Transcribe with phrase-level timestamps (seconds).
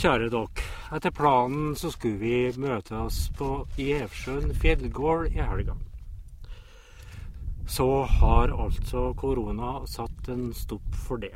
[0.00, 0.62] Kjære dere.
[0.96, 5.74] Etter planen så skulle vi møte oss på Gjevsjøen fjellgård i helga.
[7.68, 11.34] Så har altså korona satt en stopp for det.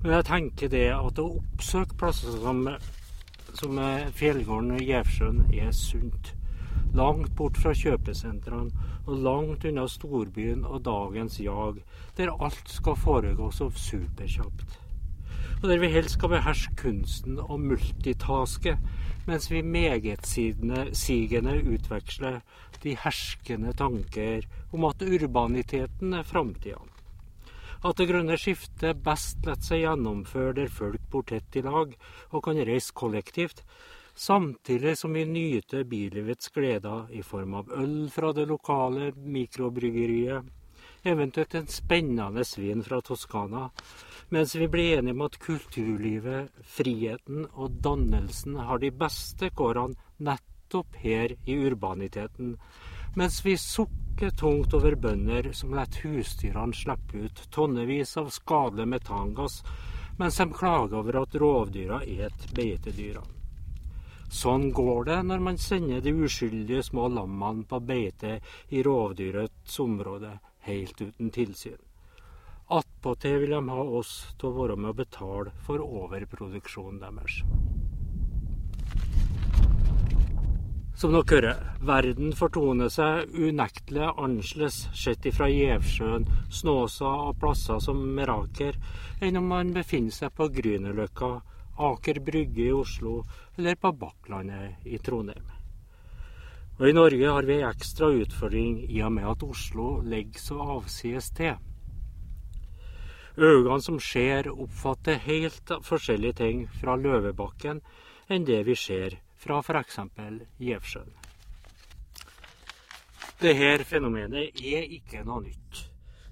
[0.00, 2.64] Men jeg tenker det at å oppsøke plasser som,
[3.60, 3.84] som
[4.22, 6.32] fjellgården i Gjevsjøen er sunt.
[6.96, 11.84] Langt bort fra kjøpesentrene og langt unna storbyen og dagens jag,
[12.16, 14.78] der alt skal foregå så superkjapt
[15.62, 18.76] og der vi helst skal beherske kunsten å multitaske,
[19.28, 22.40] mens vi megetsigende utveksler
[22.82, 26.80] de herskende tanker om at urbaniteten er framtida.
[27.86, 31.92] At det grønne skiftet best lar seg gjennomføre der folk bor tett i lag
[32.32, 33.62] og kan reise kollektivt,
[34.18, 40.42] samtidig som vi nyter bilivets gleder i form av øl fra det lokale mikrobryggeriet,
[41.02, 43.70] eventuelt en spennende svin fra Toskana,
[44.28, 50.98] mens vi blir enige om at kulturlivet, friheten og dannelsen har de beste kårene nettopp
[51.02, 52.56] her i urbaniteten,
[53.16, 59.62] mens vi sukker tungt over bønder som lar husdyrene slippe ut tonnevis av skadelig metangass,
[60.18, 63.22] mens de klager over at rovdyra et beitedyra.
[64.28, 68.34] Sånn går det når man sender de uskyldige små lammene på beite
[68.68, 70.34] i rovdyrets område
[70.68, 71.80] helt uten tilsyn.
[72.68, 77.40] Attpåtil vil de ha oss til å være med å betale for overproduksjonen deres.
[80.98, 88.00] Som dere hører, verden fortoner seg unektelig annerledes sett ifra Gjevsjøen, Snåsa og plasser som
[88.16, 88.74] Meraker,
[89.22, 91.30] enn om man befinner seg på Grünerløkka,
[91.88, 93.20] Aker Brygge i Oslo
[93.54, 95.57] eller på Bakklandet i Trondheim.
[96.78, 100.58] Og I Norge har vi ei ekstra utfordring i og med at Oslo ligger så
[100.78, 101.56] avsides til.
[103.38, 107.82] Øynene som ser, oppfatter helt forskjellige ting fra Løvebakken
[108.30, 109.98] enn det vi ser fra f.eks.
[110.58, 111.12] Gjevsjøen.
[113.38, 115.84] Dette fenomenet er ikke noe nytt.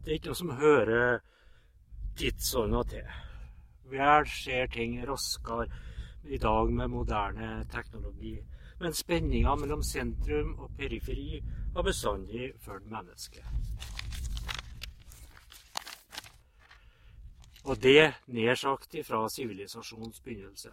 [0.02, 1.20] Det er ikke noe som hører
[2.18, 3.14] tidsånda til.
[3.90, 5.66] Vel skjer ting raskere
[6.26, 8.34] i dag med moderne teknologi,
[8.80, 11.40] men spenninga mellom sentrum og periferi
[11.74, 13.44] har bestandig fulgt mennesket.
[17.66, 20.70] Og det nær sagt ifra sivilisasjonens begynnelse.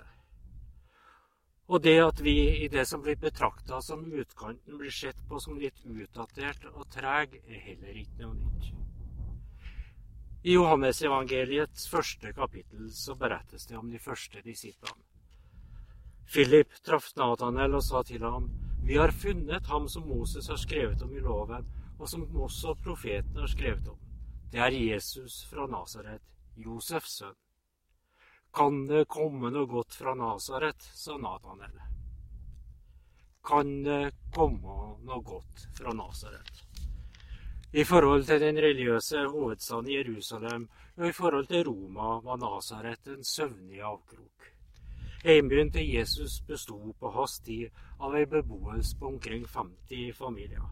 [1.67, 5.57] Og det at vi i det som blir betrakta som utkanten, blir sett på som
[5.57, 8.69] litt utdatert og treg, er heller ikke noe nytt.
[10.43, 15.12] I Johannesevangeliets første kapittel så berettes det om de første disiplene.
[16.27, 18.49] Philip traff Natanel og sa til ham,
[18.83, 21.65] Vi har funnet ham som Moses har skrevet om i loven,
[21.99, 23.99] og som også profeten har skrevet om.
[24.51, 26.21] Det er Jesus fra Nasaret
[26.55, 27.37] Josefs sønn.
[28.53, 31.79] Kan det komme noe godt fra Nasaret, sa Natanel.
[33.43, 36.61] Kan det komme noe godt fra Nasaret?
[37.73, 40.67] I forhold til den religiøse hovedstaden Jerusalem
[40.97, 44.32] og i forhold til Roma var Nasaret en søvnig avkrok.
[45.23, 47.69] Heimbyen til Jesus besto på hans tid
[48.03, 50.65] av en beboelse på omkring 50 familier.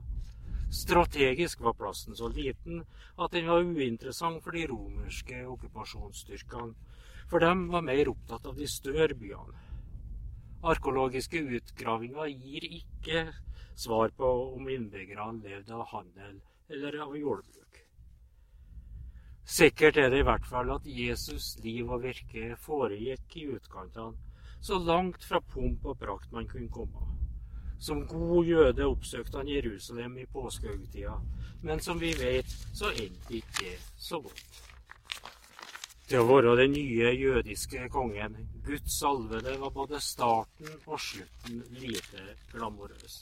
[0.75, 2.81] Strategisk var plassen så liten
[3.15, 6.75] at den var uinteressant for de romerske okkupasjonsstyrkene,
[7.31, 9.55] for de var mer opptatt av de større byene.
[10.67, 13.21] Arkeologiske utgravinger gir ikke
[13.75, 17.79] svar på om innbyggerne levde av handel eller av jordbruk.
[19.47, 24.19] Sikkert er det i hvert fall at Jesus' liv og virke foregikk i utkantene,
[24.61, 27.07] så langt fra pomp og prakt man kunne komme.
[27.81, 31.15] Som god jøde oppsøkte han Jerusalem i påskehøytida,
[31.65, 34.61] men som vi vet, så endte ikke det så godt.
[36.11, 38.35] Til å være den nye jødiske kongen,
[38.65, 43.21] Guds salvede, var både starten og slutten lite glamorøs.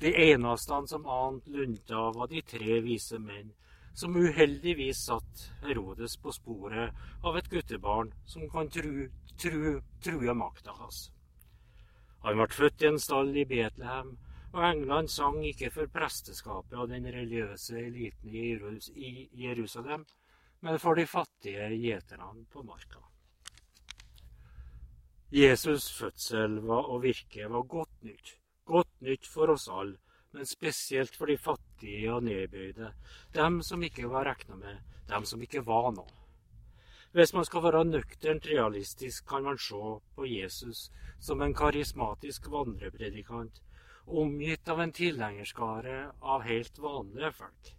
[0.00, 3.54] De eneste som annet lunta, var de tre vise menn,
[3.94, 6.92] som uheldigvis satt Herodes på sporet
[7.24, 9.08] av et guttebarn som kan true
[9.38, 11.08] tru, true makta hans.
[12.24, 14.16] Han ble født i en stall i Betlehem,
[14.52, 20.06] og englene sang ikke for presteskapet og den religiøse eliten i Jerusalem,
[20.60, 23.04] men for de fattige gjeterne på marka.
[25.30, 28.38] Jesus' fødsel og virke var godt nytt.
[28.64, 29.98] Godt nytt for oss alle,
[30.32, 32.92] men spesielt for de fattige og nedbøyde,
[33.34, 36.27] dem som ikke var regna med, dem som ikke var noe.
[37.18, 39.78] Hvis man skal være nøkternt realistisk, kan man se
[40.14, 40.84] på Jesus
[41.18, 43.56] som en karismatisk vandrepredikant,
[44.06, 47.72] omgitt av en tilhengerskare av helt vanlige folk.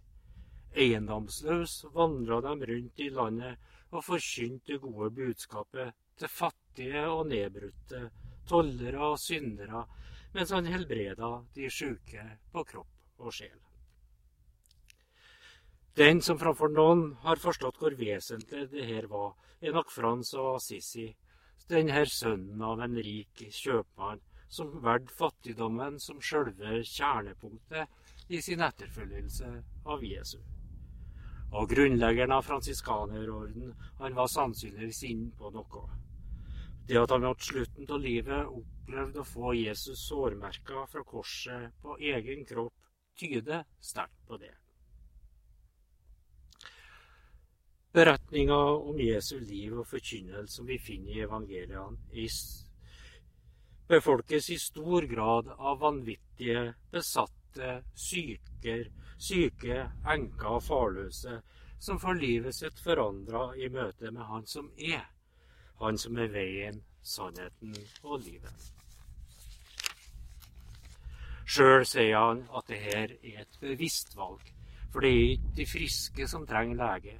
[0.76, 8.10] Eiendomsløs vandra de rundt i landet og forkynte det gode budskapet til fattige og nedbrutte,
[8.44, 9.86] tollere og syndere,
[10.36, 13.56] mens han helbreda de sjuke på kropp og sjel.
[15.98, 20.54] Den som framfor noen har forstått hvor vesentlig det her var, er nok Frans og
[20.60, 21.08] Assisi,
[21.70, 29.50] denne sønnen av en rik kjøpmann som valgte fattigdommen som sjølve kjernepunktet i sin etterfølgelse
[29.86, 30.38] av Jesu.
[31.50, 35.84] Og grunnleggeren av fransiskanerorden, han var sannsynligvis inne på noe.
[36.86, 41.98] Det at han mot slutten av livet opplevde å få Jesus sårmerka fra korset på
[41.98, 42.74] egen kropp,
[43.18, 44.54] tyder sterkt på det.
[47.92, 51.96] Beretninga om Jesu liv og forkynnelse som vi finner i evangeliene,
[53.90, 58.84] befolkes i stor grad av vanvittige, besatte, syker,
[59.18, 61.40] syke, enker og farløse,
[61.82, 65.08] som får livet sitt forandra i møte med Han som er,
[65.80, 68.68] Han som er veien, sannheten og livet.
[71.50, 74.46] Sjøl sier han at dette er et bevisst valg,
[74.92, 77.16] for det er ikke de friske som trenger lege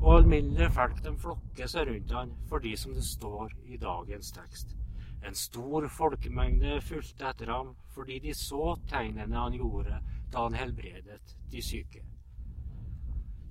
[0.00, 4.76] og alminnelige folk de flokker seg rundt han fordi, som det står i dagens tekst,
[5.26, 9.98] en stor folkemengde fulgte etter ham fordi de så tegnene han gjorde
[10.32, 12.04] da han helbredet de syke.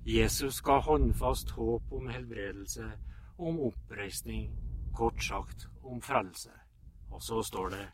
[0.08, 2.86] Jesus ga håndfast håp om helbredelse,
[3.38, 4.48] om oppreisning,
[4.96, 6.54] kort sagt om frelse.
[7.10, 7.84] Og så står det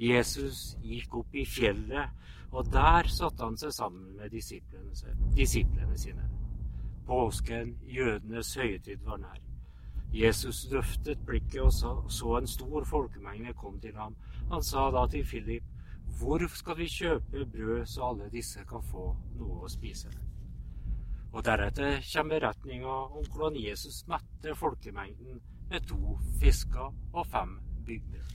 [0.00, 2.16] Jesus gikk opp i fjellet,
[2.50, 6.30] og der satte han seg sammen med disiplene, sine.
[7.10, 9.38] Påsken, jødenes høytid, var nær.
[10.14, 14.14] Jesus løftet blikket og så, en stor folkemengde kom til ham.
[14.52, 15.64] Han sa da til Philip,
[16.20, 19.08] hvor skal vi kjøpe brød så alle disse kan få
[19.40, 20.12] noe å spise?
[21.32, 28.30] Og deretter kommer beretninga om hvordan Jesus mette folkemengden med to fisker og fem bygder.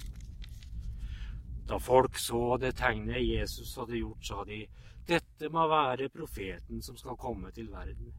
[1.71, 4.65] Da folk så det tegnet Jesus hadde gjort, sa de,
[5.07, 8.11] dette må være profeten som skal komme til verden.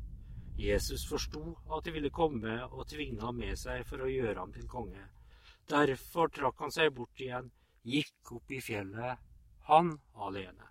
[0.56, 1.43] Jesus forsto
[1.76, 5.05] at de ville komme og tvinge ham med seg for å gjøre ham til konge.
[5.69, 7.50] Derfor trakk han seg bort igjen,
[7.85, 9.20] gikk opp i fjellet,
[9.69, 10.70] han alene.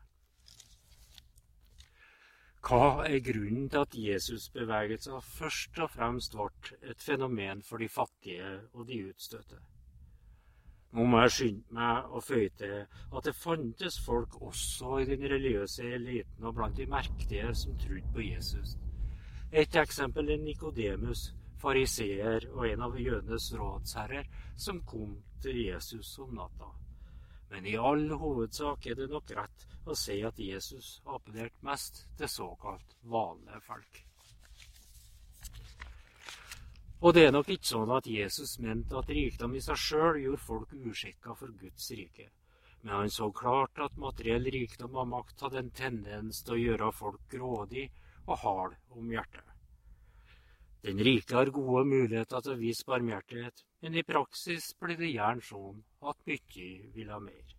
[2.65, 8.55] Hva er grunnen til at Jesus-bevegelser først og fremst ble et fenomen for de fattige
[8.73, 9.59] og de utstøtte?
[10.95, 15.27] Nå må jeg skynde meg å føye til at det fantes folk også i den
[15.29, 18.77] religiøse eliten og blant de mektige som trodde på Jesus.
[19.55, 21.29] Et eksempel er Nikodemus,
[21.63, 24.27] fariseer og en av jødenes rådsherrer,
[24.59, 26.73] som kom til Jesus om natta.
[27.53, 32.33] Men i all hovedsak er det nok rett å si at Jesus appellerte mest til
[32.35, 34.03] såkalt vanlige folk.
[36.99, 40.47] Og det er nok ikke sånn at Jesus mente at rikdom i seg sjøl gjorde
[40.51, 42.27] folk uskikka for Guds rike.
[42.81, 46.97] Men han så klart at materiell rikdom og makt hadde en tendens til å gjøre
[46.99, 47.93] folk grådig
[48.25, 49.43] og hard om hjertet.
[50.85, 55.41] Den rike har gode muligheter til å vise barmhjertighet, men i praksis blir det gjerne
[55.45, 57.55] sånn at mye vil ha mer.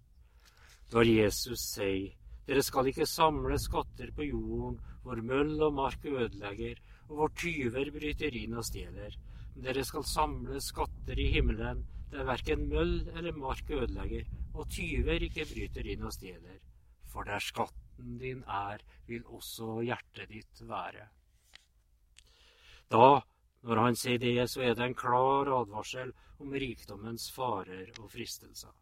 [0.93, 2.13] Når Jesus sier
[2.47, 7.91] dere skal ikke samle skatter på jorden hvor møll og mark ødelegger, og hvor tyver
[7.95, 9.17] bryter inn og stjeler,
[9.55, 11.83] men dere skal samle skatter i himmelen
[12.13, 16.63] der verken møll eller mark ødelegger, og tyver ikke bryter inn og stjeler.
[17.11, 21.09] For der skatten skatten din er, vil også hjertet ditt være.
[22.91, 23.23] Da,
[23.63, 28.73] når han sier det, så er det en klar advarsel om rikdommens farer og fristelser.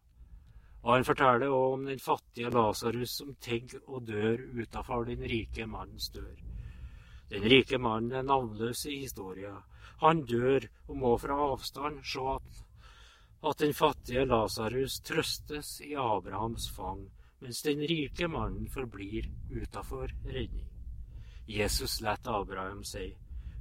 [0.83, 5.67] Og han forteller også om den fattige Lasarus som tigger og dør utafor den rike
[5.67, 6.37] mannens dør.
[7.31, 9.63] Den rike mannen er navnløs i historien.
[10.03, 12.65] Han dør og må fra avstand se at,
[13.49, 17.09] at den fattige Lasarus trøstes i Abrahams fang
[17.45, 20.71] mens den rike mannen forblir utafor redning.
[21.47, 23.11] Jesus lette Abraham si,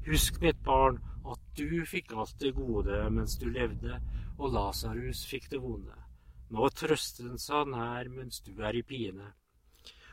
[0.05, 3.99] Husk, mitt barn, at du fikk alt det gode mens du levde,
[4.39, 5.95] og Lasarus fikk det vonde.
[6.51, 9.33] Nå trøster han her mens du er i pine.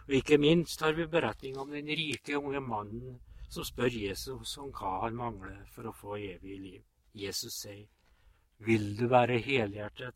[0.07, 3.19] Og ikke minst har vi beretning om den rike unge mannen
[3.51, 6.83] som spør Jesus om hva han mangler for å få evig liv.
[7.15, 7.87] Jesus sier,
[8.59, 10.15] Vil du være helhjertet,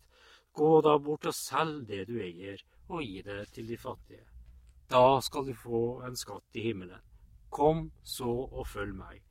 [0.55, 4.25] gå da bort og selg det du eier, og gi det til de fattige.
[4.91, 7.01] Da skal du få en skatt i himmelen.
[7.49, 9.23] Kom så og følg meg.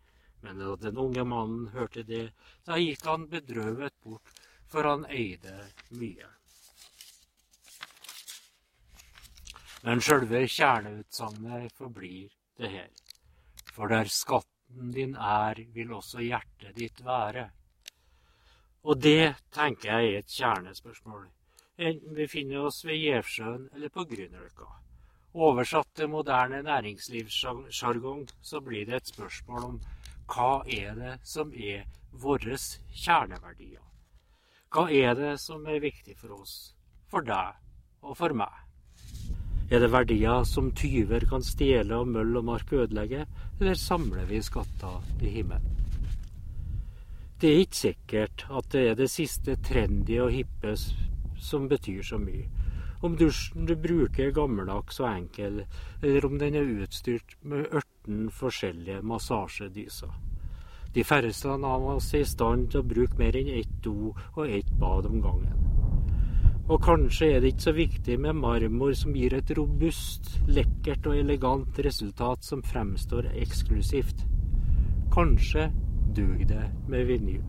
[0.43, 2.33] Men da den unge mannen hørte det,
[2.67, 4.31] da gikk han bedrøvet bort,
[4.67, 5.53] for han eide
[5.99, 6.29] mye.
[9.83, 12.89] Men sjølve kjerneutsagnet forblir det her.
[13.75, 17.49] For der skatten din er, vil også hjertet ditt være.
[18.83, 21.27] Og det tenker jeg er et kjernespørsmål,
[21.77, 24.69] enten vi finner oss ved Gjevsjøen eller på Grünerløkka.
[25.33, 29.79] Oversatt til moderne næringslivssjargong så blir det et spørsmål om
[30.29, 32.57] hva er det som er våre
[32.93, 33.81] kjerneverdier?
[34.73, 36.75] Hva er det som er viktig for oss,
[37.09, 37.57] for deg
[38.01, 38.53] og for meg?
[39.73, 43.25] Er det verdier som tyver kan stjele og møll og mark ødelegge,
[43.59, 45.79] eller samler vi skatter i himmelen?
[47.41, 50.75] Det er ikke sikkert at det er det siste trendy og hippe
[51.43, 52.47] som betyr så mye.
[53.03, 55.65] Om dusjen du bruker er gammeldags og enkel,
[56.01, 60.13] eller om den er utstyrt med 18 forskjellige massasjedyser.
[60.93, 64.43] De færreste av oss er i stand til å bruke mer enn ett do og
[64.45, 65.63] ett bad om gangen.
[66.71, 71.17] Og kanskje er det ikke så viktig med marmor som gir et robust, lekkert og
[71.19, 74.23] elegant resultat som fremstår eksklusivt.
[75.11, 75.67] Kanskje
[76.15, 77.43] duger det med vinyl.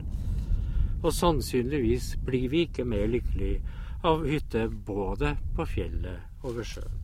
[1.05, 3.55] Og sannsynligvis blir vi ikke mer lykkelig
[4.05, 7.01] av hytter både på fjellet og ved sjøen.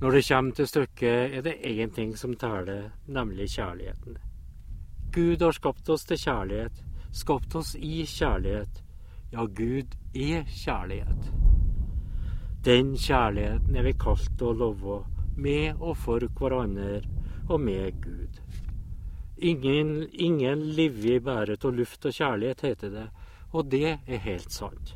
[0.00, 4.18] Når det kommer til stykket, er det én ting som teller, nemlig kjærligheten.
[5.12, 6.82] Gud har skapt oss til kjærlighet,
[7.12, 8.82] skapt oss i kjærlighet.
[9.32, 11.30] Ja, Gud er kjærlighet.
[12.66, 14.98] Den kjærligheten er vi kalt til å love
[15.36, 17.00] med og for hverandre
[17.48, 18.42] og med Gud.
[19.38, 23.06] Ingen, ingen lever bare av luft og kjærlighet, heter det,
[23.56, 24.94] og det er helt sant.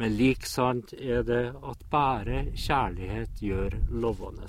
[0.00, 4.48] Men like sant er det at bare kjærlighet gjør lovende.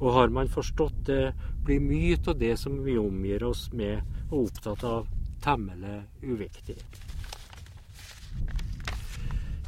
[0.00, 1.34] Og har man forstått det,
[1.64, 5.12] blir mye av det som vi omgir oss med og opptatt av,
[5.44, 6.78] temmelig uviktig.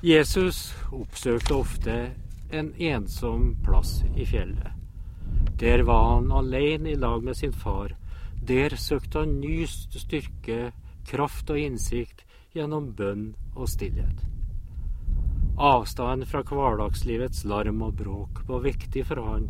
[0.02, 1.96] Jesus oppsøkte ofte
[2.54, 4.74] en ensom plass i fjellet.
[5.58, 7.96] Der var han alene i lag med sin far
[8.48, 10.72] der søkte han ny styrke,
[11.08, 12.24] kraft og innsikt
[12.58, 14.24] gjennom bønn og stillhet.
[15.58, 19.48] Avstanden fra hverdagslivets larm og bråk var viktig for han,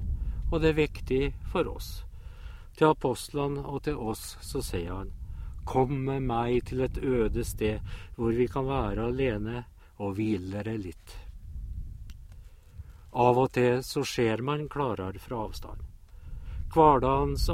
[0.48, 1.22] og det er viktig
[1.52, 1.88] for oss.
[2.78, 5.10] Til apostlene og til oss så sier han,
[5.68, 7.84] Kom med meg til et øde sted
[8.16, 9.66] hvor vi kan være alene
[9.98, 11.16] og hvile dere litt.
[13.12, 15.84] Av og til så ser man klarere fra avstand.
[16.72, 17.50] Hverdagens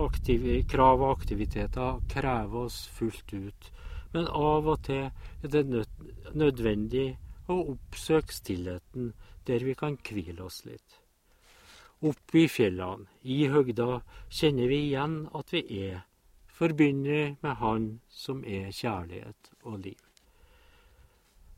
[0.70, 3.70] krav og aktiviteter krever oss fullt ut,
[4.14, 5.64] men av og til er det
[6.32, 7.08] nødvendig
[7.50, 9.12] å oppsøke stillheten
[9.48, 11.00] der vi kan hvile oss litt.
[12.04, 16.02] Oppe i fjellene, i høgda, kjenner vi igjen at vi er
[16.54, 20.00] forbundet med Han som er kjærlighet og liv.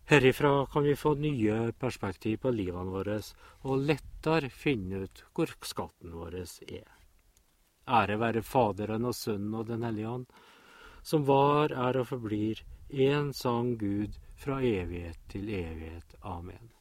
[0.07, 3.19] Herifra kan vi få nye perspektiv på livene våre,
[3.67, 6.87] og lettere finne ut hvor skatten vår er.
[7.87, 10.29] Ære være Faderen og Sønnen og Den hellige ånd,
[11.07, 16.19] som var, er og forblir en sann Gud fra evighet til evighet.
[16.23, 16.73] Amen.